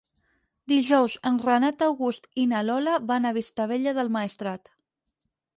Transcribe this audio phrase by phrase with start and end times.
[0.71, 4.77] Dijous en Renat August i na Lola van a Vistabella del Maestrat.